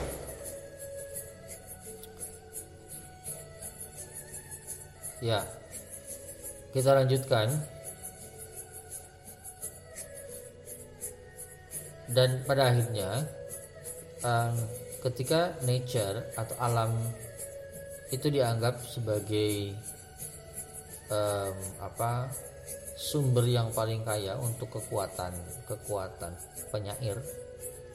[5.23, 5.41] Ya,
[6.75, 7.49] kita lanjutkan.
[12.05, 13.25] Dan pada akhirnya
[14.21, 14.55] um,
[15.05, 16.97] ketika nature atau alam
[18.09, 19.77] itu dianggap sebagai
[21.13, 22.33] um, apa
[22.97, 25.29] sumber yang paling kaya untuk kekuatan
[25.69, 26.33] kekuatan
[26.73, 27.21] penyair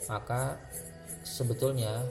[0.06, 0.54] maka
[1.26, 2.06] sebetulnya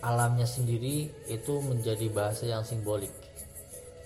[0.00, 3.12] alamnya sendiri itu menjadi bahasa yang simbolik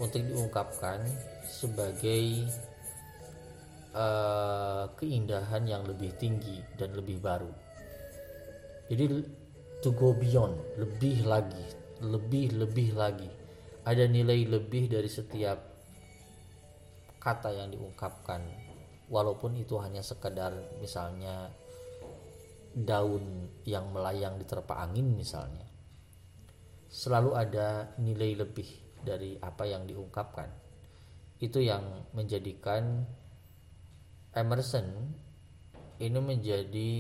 [0.03, 1.07] untuk diungkapkan
[1.47, 2.51] sebagai
[3.95, 7.68] uh, keindahan yang lebih tinggi dan lebih baru
[8.89, 9.23] jadi
[9.85, 13.31] to go beyond lebih lagi lebih lebih lagi.
[13.83, 15.59] Ada nilai lebih dari setiap
[17.19, 18.43] kata yang diungkapkan.
[19.09, 21.49] Walaupun itu hanya sekedar misalnya
[22.77, 25.65] daun yang melayang di terpa angin misalnya.
[26.89, 28.69] Selalu ada nilai lebih
[29.01, 30.49] dari apa yang diungkapkan.
[31.41, 33.09] Itu yang menjadikan
[34.37, 34.87] Emerson
[35.99, 36.93] ini menjadi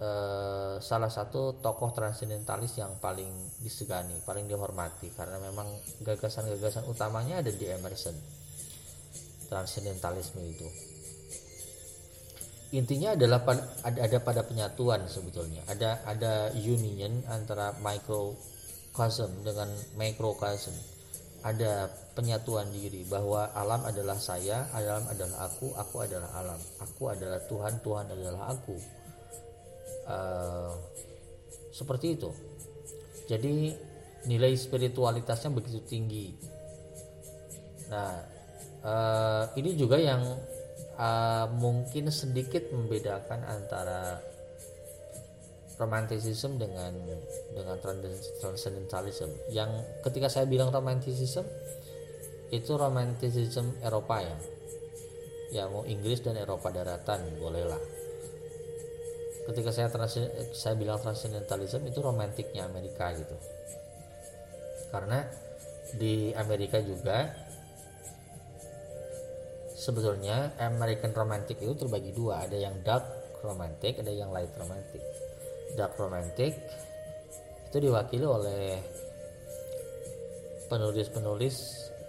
[0.00, 3.30] uh, salah satu tokoh transendentalis yang paling
[3.60, 5.68] disegani, paling dihormati karena memang
[6.04, 8.16] gagasan-gagasan utamanya ada di Emerson.
[9.46, 10.68] Transendentalisme itu.
[12.74, 13.46] Intinya adalah
[13.86, 15.62] ada, ada pada penyatuan sebetulnya.
[15.70, 20.74] Ada ada union antara microcosm dengan macrocosm.
[21.46, 21.86] Ada
[22.18, 26.58] penyatuan diri bahwa alam adalah saya, alam adalah aku, aku adalah alam.
[26.82, 28.95] Aku adalah Tuhan, Tuhan adalah aku
[30.06, 30.72] uh,
[31.74, 32.30] seperti itu.
[33.26, 33.74] Jadi
[34.26, 36.34] nilai spiritualitasnya begitu tinggi.
[37.90, 38.14] Nah
[38.82, 40.22] uh, ini juga yang
[40.98, 44.18] uh, mungkin sedikit membedakan antara
[45.76, 46.96] romanticism dengan
[47.52, 47.76] dengan
[48.40, 49.28] transcendentalism.
[49.52, 51.44] Yang ketika saya bilang romanticism
[52.50, 54.38] itu romanticism Eropa ya.
[55.54, 57.95] Ya mau Inggris dan Eropa daratan bolehlah
[59.46, 60.18] ketika saya trans
[60.52, 63.36] saya bilang transcendentalism itu romantiknya Amerika gitu.
[64.90, 65.22] Karena
[65.94, 67.30] di Amerika juga
[69.76, 72.42] sebetulnya American romantic itu terbagi dua.
[72.42, 73.06] Ada yang dark
[73.46, 75.02] romantic ada yang light romantic.
[75.78, 76.56] Dark romantic
[77.70, 78.80] itu diwakili oleh
[80.66, 81.56] penulis-penulis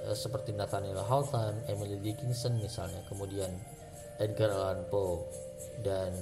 [0.09, 3.51] eh, seperti Nathaniel Hawthorne, Emily Dickinson misalnya, kemudian
[4.17, 5.25] Edgar Allan Poe
[5.85, 6.13] dan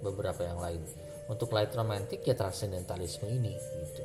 [0.00, 0.82] beberapa yang lain.
[1.26, 4.02] Untuk light romantic ya transcendentalisme ini gitu.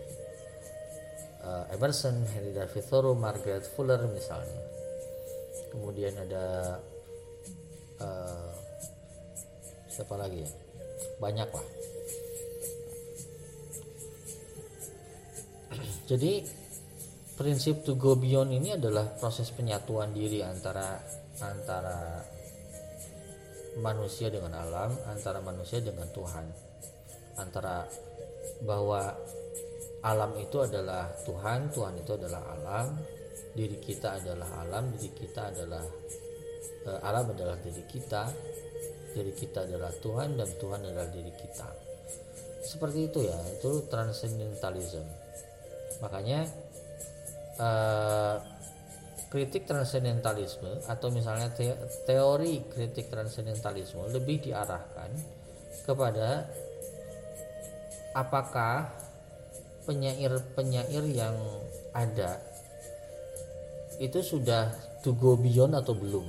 [1.42, 4.62] Uh, Emerson, Henry David Thoreau, Margaret Fuller misalnya.
[5.74, 6.78] Kemudian ada
[8.02, 8.52] uh,
[9.90, 10.50] siapa lagi ya?
[11.18, 11.68] Banyak lah.
[16.10, 16.46] Jadi
[17.42, 21.02] prinsip to go beyond ini adalah proses penyatuan diri antara
[21.42, 22.22] antara
[23.80, 26.46] manusia dengan alam, antara manusia dengan Tuhan.
[27.40, 27.88] Antara
[28.68, 29.16] bahwa
[30.02, 32.98] alam itu adalah Tuhan, Tuhan itu adalah alam,
[33.56, 35.86] diri kita adalah alam, diri kita adalah
[36.90, 38.28] eh, alam adalah diri kita,
[39.16, 41.70] diri kita adalah Tuhan dan Tuhan adalah diri kita.
[42.62, 45.06] Seperti itu ya, itu transcendentalism.
[46.02, 46.50] Makanya
[47.62, 48.36] eh,
[49.30, 51.52] kritik transendentalisme atau misalnya
[52.08, 55.12] teori kritik transendentalisme lebih diarahkan
[55.86, 56.50] kepada
[58.16, 58.92] apakah
[59.86, 61.36] penyair-penyair yang
[61.92, 62.40] ada
[64.02, 64.74] itu sudah
[65.06, 66.26] to go beyond atau belum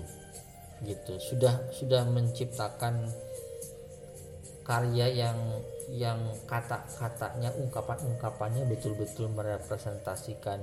[0.82, 1.14] gitu.
[1.18, 3.08] Sudah sudah menciptakan
[4.62, 5.38] karya yang
[5.92, 10.62] yang kata-katanya ungkapan-ungkapannya betul-betul merepresentasikan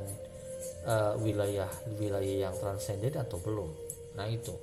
[0.86, 3.70] uh, wilayah wilayah yang transenden atau belum?
[4.16, 4.53] Nah itu.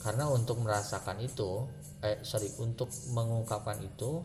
[0.00, 1.68] Karena untuk merasakan itu
[2.00, 4.24] eh sorry untuk mengungkapkan itu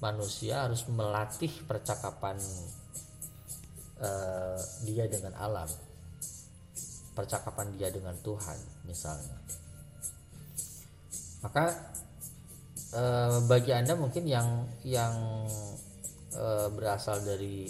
[0.00, 2.40] manusia harus melatih percakapan
[4.00, 4.58] uh,
[4.88, 5.68] dia dengan alam.
[7.12, 8.58] Percakapan dia dengan Tuhan
[8.88, 9.36] misalnya.
[11.44, 11.74] Maka
[12.96, 15.44] uh, bagi anda mungkin yang yang
[16.38, 17.68] uh, berasal dari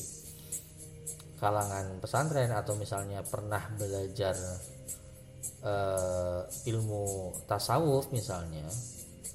[1.42, 4.38] kalangan pesantren atau misalnya pernah belajar
[5.66, 8.62] uh, ilmu tasawuf misalnya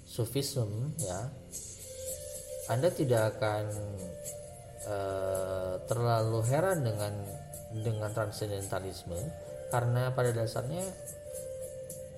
[0.08, 1.28] sufism ya
[2.72, 3.64] anda tidak akan
[4.88, 7.14] uh, terlalu heran dengan
[7.76, 9.20] dengan transcendentalisme
[9.68, 10.88] karena pada dasarnya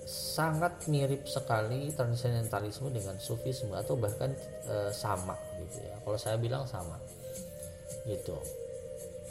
[0.09, 4.33] sangat mirip sekali transcendentalisme dengan sufisme atau bahkan
[4.65, 5.95] e, sama gitu ya.
[6.01, 6.97] Kalau saya bilang sama
[8.09, 8.37] gitu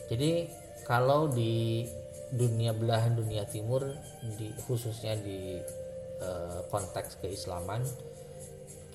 [0.09, 0.48] jadi
[0.88, 1.84] kalau di
[2.28, 3.88] dunia belahan dunia timur
[4.36, 5.61] di khususnya di
[6.20, 6.30] e,
[6.68, 7.80] konteks keislaman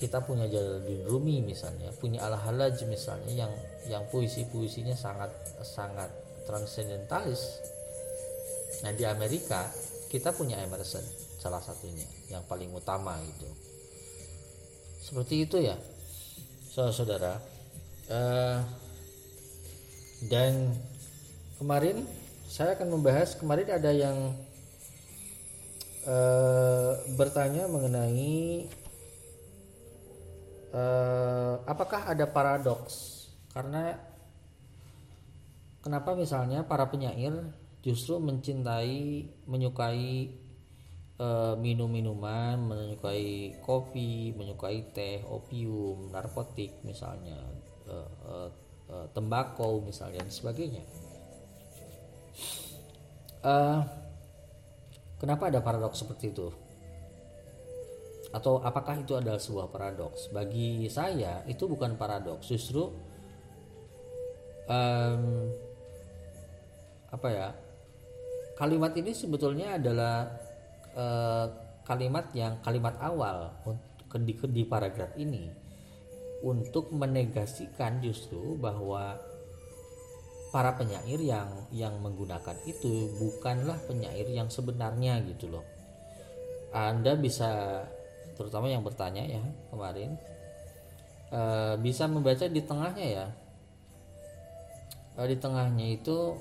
[0.04, 3.54] kita punya Jalaluddin Rumi misalnya, punya Al-Halaj misalnya yang
[3.88, 5.32] yang puisi-puisinya sangat
[5.64, 6.12] sangat
[6.44, 7.64] transcendentalis.
[8.84, 9.72] Nah, di Amerika
[10.12, 11.04] kita punya Emerson
[11.40, 13.48] salah satunya yang paling utama itu.
[15.00, 15.80] Seperti itu ya.
[16.76, 17.34] Saudara-saudara.
[18.12, 18.60] Uh,
[20.28, 20.76] dan
[21.64, 22.04] kemarin
[22.44, 24.36] saya akan membahas kemarin ada yang
[26.04, 28.68] uh, bertanya mengenai
[30.76, 33.32] eh, apakah ada paradoks?
[33.56, 33.96] Karena
[35.80, 37.32] kenapa misalnya para penyair
[37.80, 40.36] justru mencintai menyukai
[41.16, 47.40] eh, minum-minuman menyukai kopi menyukai teh opium narkotik misalnya
[49.14, 51.03] tembakau misalnya dan sebagainya
[53.44, 53.80] eh,
[55.20, 56.48] kenapa ada paradoks seperti itu
[58.34, 60.34] atau apakah itu adalah sebuah paradoks?
[60.34, 62.90] Bagi saya itu bukan paradoks, justru
[64.66, 65.24] um,
[67.14, 67.48] apa ya?
[68.58, 70.34] Kalimat ini sebetulnya adalah
[70.98, 71.46] uh,
[71.86, 73.54] kalimat yang kalimat awal
[74.26, 75.50] di, di paragraf ini
[76.42, 79.18] untuk menegasikan justru bahwa
[80.54, 85.66] para penyair yang yang menggunakan itu bukanlah penyair yang sebenarnya gitu loh.
[86.70, 87.82] Anda bisa
[88.38, 90.18] terutama yang bertanya ya kemarin
[91.30, 91.42] e,
[91.82, 93.26] bisa membaca di tengahnya ya
[95.18, 96.38] e, di tengahnya itu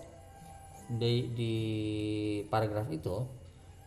[0.89, 1.55] di, di
[2.49, 3.25] paragraf itu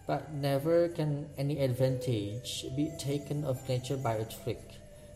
[0.06, 4.62] but never can any advantage be taken of nature by a trick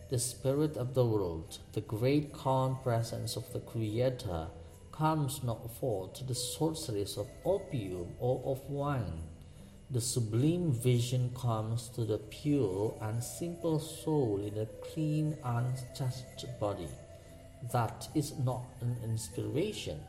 [0.10, 4.50] the spirit of the world the great calm presence of the creator
[5.00, 9.24] comes not forth to the sorceries of opium or of wine
[9.92, 16.46] the sublime vision comes to the pure and simple soul in a clean, and untouched
[16.60, 16.88] body.
[17.74, 20.00] That is not an inspiration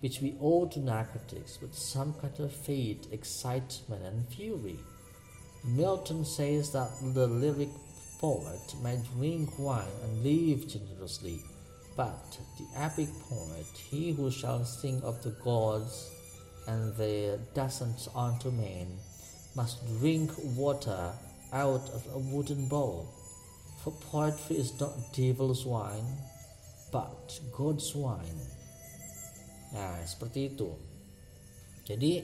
[0.00, 4.78] which we owe to narcotics, but some kind of fate, excitement, and fury.
[5.64, 7.70] Milton says that the lyric
[8.20, 11.40] poet may drink wine and live generously,
[11.98, 16.08] but the epic poet, he who shall sing of the gods
[16.68, 18.86] and their doesn't unto men
[19.56, 21.10] must drink water
[21.52, 23.10] out of a wooden bowl.
[23.82, 26.06] For poetry is not devil's wine,
[26.92, 28.46] but God's wine.
[29.74, 30.70] Nah, seperti itu.
[31.82, 32.22] Jadi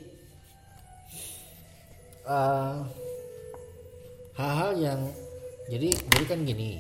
[2.31, 2.87] uh,
[4.39, 5.01] hal-hal yang
[5.67, 6.79] jadi jadi kan gini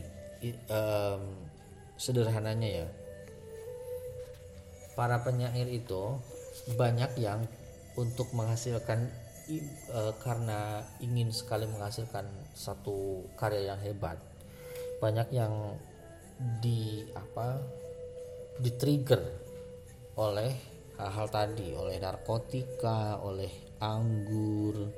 [0.70, 1.33] um,
[1.96, 2.88] sederhananya ya.
[4.94, 6.18] Para penyair itu
[6.78, 7.44] banyak yang
[7.98, 9.10] untuk menghasilkan
[9.50, 12.24] e, karena ingin sekali menghasilkan
[12.54, 14.18] satu karya yang hebat
[14.98, 15.76] banyak yang
[16.62, 17.60] di apa
[18.58, 19.20] di trigger
[20.16, 20.50] oleh
[20.98, 23.50] hal-hal tadi oleh narkotika oleh
[23.82, 24.88] anggur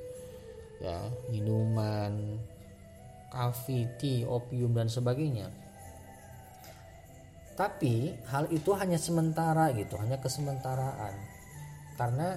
[0.81, 1.01] ya
[1.33, 2.37] minuman
[3.33, 5.49] kafiti opium dan sebagainya
[7.57, 11.17] tapi hal itu hanya sementara gitu hanya kesementaraan.
[11.97, 12.37] Karena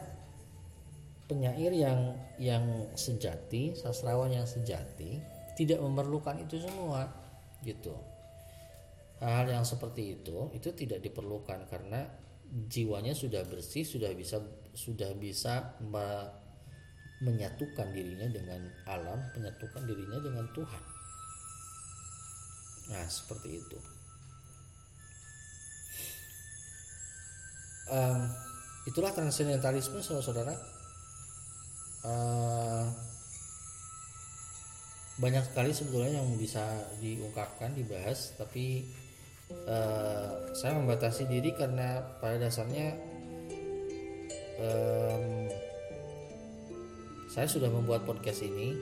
[1.28, 2.64] penyair yang yang
[2.96, 5.20] sejati sastrawan yang sejati
[5.60, 7.12] tidak memerlukan itu semua
[7.68, 7.92] gitu.
[9.20, 12.08] Hal yang seperti itu itu tidak diperlukan karena
[12.72, 14.40] jiwanya sudah bersih sudah bisa
[14.72, 16.32] sudah bisa me,
[17.20, 20.84] menyatukan dirinya dengan alam menyatukan dirinya dengan Tuhan.
[22.96, 23.99] Nah seperti itu
[27.90, 28.22] um,
[28.88, 30.56] itulah transendentalisme saudara-saudara.
[32.00, 32.88] Uh,
[35.20, 36.64] banyak sekali sebetulnya yang bisa
[37.04, 38.88] diungkapkan dibahas tapi
[39.68, 42.96] uh, saya membatasi diri karena pada dasarnya
[44.64, 45.52] um,
[47.30, 48.74] saya sudah membuat podcast ini.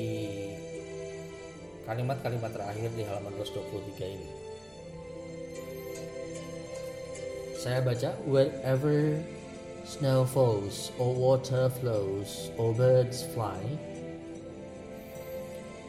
[1.84, 4.30] kalimat-kalimat terakhir di halaman 223 ini.
[7.60, 9.16] Saya baca wherever
[9.84, 13.60] snow falls or water flows or birds fly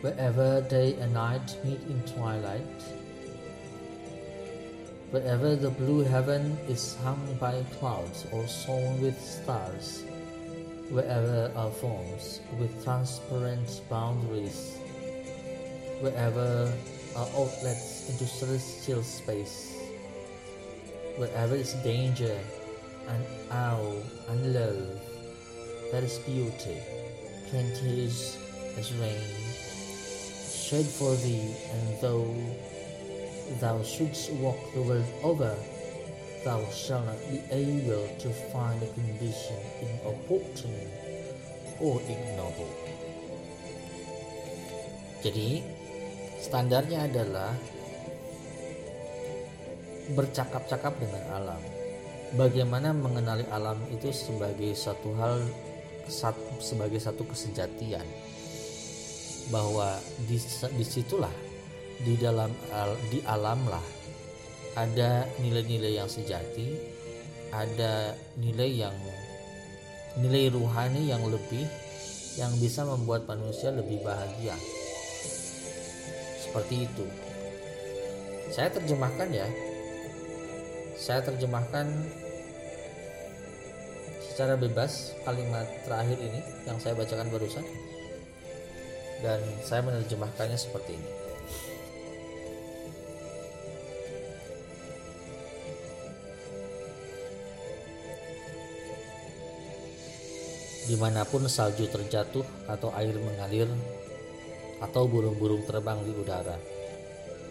[0.01, 2.79] wherever day and night meet in twilight
[5.11, 10.03] wherever the blue heaven is hung by clouds or sown with stars
[10.89, 14.77] wherever are forms with transparent boundaries
[16.01, 16.71] wherever
[17.15, 19.75] are outlets into celestial space
[21.17, 22.37] wherever is danger
[23.07, 23.93] and awe
[24.29, 25.01] and love,
[25.91, 26.77] there is beauty,
[27.49, 28.37] plenteous
[28.77, 29.21] as rain,
[30.43, 32.35] shed for thee, and though
[33.61, 35.55] thou shouldst walk the world over,
[36.45, 40.93] thou shalt not be able to find a condition inopportune
[41.81, 42.69] or ignoble.
[45.25, 45.65] Jadi,
[46.37, 47.49] standarnya adalah
[50.13, 51.61] bercakap-cakap dengan alam.
[52.37, 55.41] Bagaimana mengenali alam itu sebagai satu hal
[56.61, 58.05] sebagai satu kesejatian
[59.49, 59.97] bahwa
[60.29, 60.37] di,
[60.77, 61.33] di situlah
[62.05, 62.53] di dalam
[63.09, 63.94] di alamlah
[64.75, 66.75] ada nilai-nilai yang sejati,
[67.55, 68.95] ada nilai yang
[70.19, 71.63] nilai ruhani yang lebih
[72.35, 74.55] yang bisa membuat manusia lebih bahagia.
[76.43, 77.07] Seperti itu.
[78.51, 79.47] Saya terjemahkan ya,
[80.99, 81.87] saya terjemahkan
[84.35, 87.63] secara bebas kalimat terakhir ini yang saya bacakan barusan
[89.23, 91.24] dan saya menerjemahkannya seperti ini
[100.85, 103.69] Di mana pun salju terjatuh atau air mengalir
[104.79, 106.75] atau burung-burung terbang di udara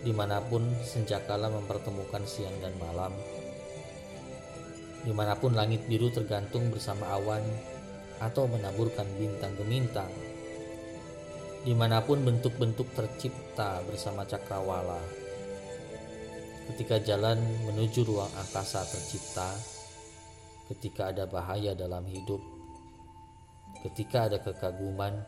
[0.05, 3.11] di mana pun senjakala mempertemukan siang dan malam,
[5.01, 7.41] di mana pun langit biru tergantung bersama awan
[8.21, 10.13] atau menaburkan bintang gemintang,
[11.65, 15.01] di mana pun bentuk-bentuk tercipta bersama cakrawala.
[16.69, 19.57] Ketika jalan menuju ruang angkasa tercipta,
[20.69, 22.41] ketika ada bahaya dalam hidup,
[23.85, 25.21] ketika ada kekaguman,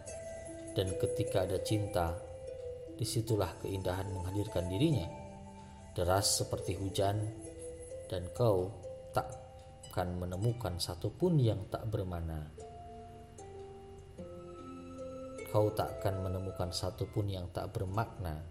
[0.72, 2.16] dan ketika ada cinta
[2.96, 5.08] di situlah keindahan menghadirkan dirinya.
[5.92, 7.20] Deras seperti hujan,
[8.08, 8.72] dan kau
[9.12, 9.28] tak
[9.92, 12.52] akan menemukan satupun yang tak bermana.
[15.48, 18.44] Kau tak akan menemukan satupun yang tak bermakna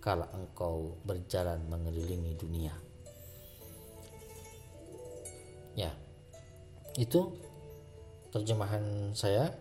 [0.00, 2.74] kala engkau berjalan mengelilingi dunia.
[5.76, 5.92] Ya,
[6.96, 7.51] itu
[8.32, 9.52] terjemahan saya.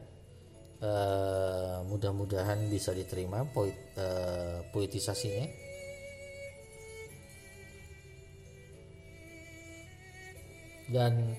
[0.82, 5.45] Uh, mudah-mudahan bisa diterima poet, uh, poetisasinya.
[10.89, 11.38] Dan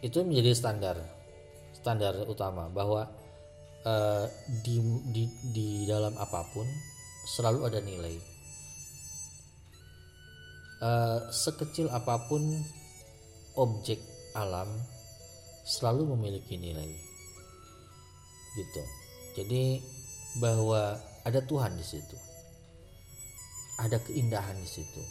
[0.00, 0.96] itu menjadi standar
[1.76, 3.12] standar utama bahwa
[3.84, 4.24] uh,
[4.64, 4.80] di,
[5.12, 6.64] di di dalam apa pun
[7.28, 8.16] selalu ada nilai.
[10.82, 12.42] Uh, sekecil apa pun
[13.54, 14.00] objek
[14.34, 14.66] alam
[15.62, 16.90] selalu memiliki nilai.
[18.58, 18.82] Gitu.
[19.38, 19.80] Jadi
[20.42, 22.16] bahwa ada Tuhan di situ.
[23.80, 25.02] Ada keindahan di situ.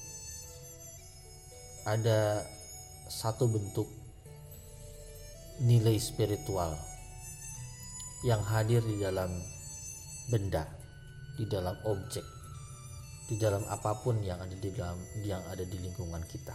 [1.88, 2.46] Ada
[3.10, 3.90] satu bentuk
[5.62, 6.78] nilai spiritual
[8.24, 9.30] yang hadir di dalam
[10.30, 10.64] benda
[11.36, 12.24] di dalam objek
[13.28, 16.54] di dalam apa pun yang ada di dalam yang ada di lingkungan kita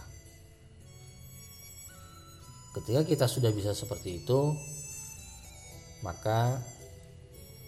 [2.77, 4.53] Ketika kita sudah bisa seperti itu,
[6.05, 6.61] maka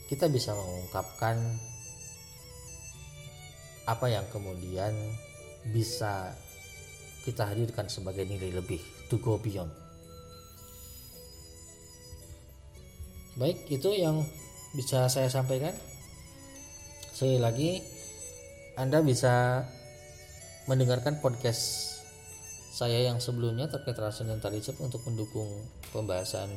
[0.05, 1.41] kita bisa mengungkapkan
[3.89, 4.93] apa yang kemudian
[5.73, 6.37] bisa
[7.25, 8.77] kita hadirkan sebagai nilai lebih
[9.09, 9.73] to go beyond.
[13.33, 14.21] Baik, itu yang
[14.77, 15.73] bisa saya sampaikan.
[17.17, 17.81] Sekali lagi,
[18.77, 19.65] Anda bisa
[20.69, 21.98] mendengarkan podcast
[22.79, 25.51] saya yang sebelumnya terkait transcendentalism untuk mendukung
[25.91, 26.47] pembahasan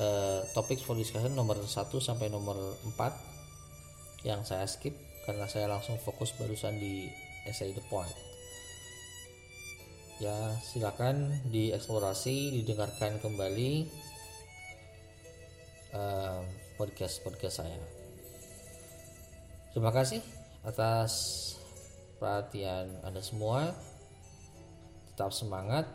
[0.00, 1.68] uh, topik for discussion nomor 1
[2.00, 2.56] sampai nomor
[2.96, 4.96] 4 yang saya skip
[5.28, 7.12] karena saya langsung fokus barusan di
[7.44, 8.16] essay the point.
[10.16, 13.84] Ya silakan dieksplorasi didengarkan kembali
[15.92, 16.40] uh,
[16.80, 17.76] podcast podcast saya.
[19.76, 20.24] Terima kasih
[20.64, 21.12] atas
[22.16, 23.76] perhatian anda semua
[25.18, 25.90] tetap semangat.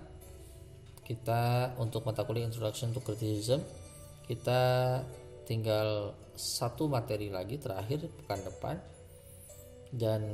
[1.08, 3.64] Kita untuk mata kuliah introduction to criticism
[4.28, 5.00] kita
[5.44, 8.76] tinggal satu materi lagi terakhir pekan depan.
[9.96, 10.28] Dan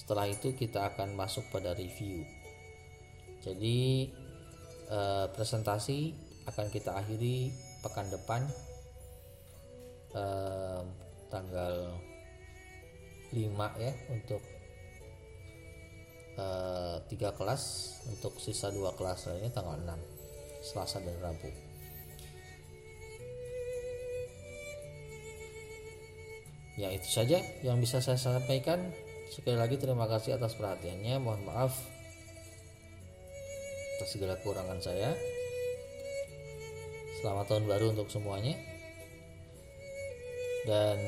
[0.00, 2.24] setelah itu kita akan masuk pada review.
[3.44, 4.08] Jadi
[4.88, 6.16] eh, presentasi
[6.48, 7.52] akan kita akhiri
[7.84, 8.48] pekan depan
[10.16, 10.80] eh,
[11.28, 12.00] tanggal
[13.28, 14.53] 5 ya untuk
[16.34, 19.94] Eh, tiga kelas untuk sisa dua kelas lainnya tanggal 6
[20.66, 21.46] Selasa dan Rabu.
[26.74, 28.90] Ya itu saja yang bisa saya sampaikan.
[29.30, 31.22] Sekali lagi terima kasih atas perhatiannya.
[31.22, 31.78] Mohon maaf
[33.94, 35.14] atas segala kekurangan saya.
[37.22, 38.58] Selamat tahun baru untuk semuanya.
[40.66, 40.98] Dan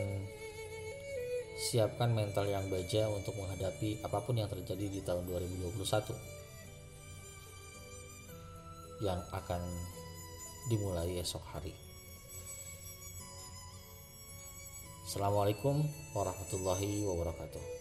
[1.56, 5.80] siapkan mental yang baja untuk menghadapi apa pun yang terjadi di tahun 2021
[9.00, 9.60] yang akan
[10.68, 11.72] dimulai esok hari.
[15.08, 15.80] Assalamualaikum
[16.12, 17.75] warahmatullahi wabarakatuh.